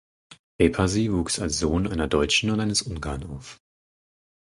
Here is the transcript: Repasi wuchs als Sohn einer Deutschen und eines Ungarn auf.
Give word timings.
Repasi 0.59 1.11
wuchs 1.11 1.37
als 1.37 1.59
Sohn 1.59 1.85
einer 1.85 2.07
Deutschen 2.07 2.49
und 2.49 2.59
eines 2.59 2.81
Ungarn 2.81 3.23
auf. 3.23 3.61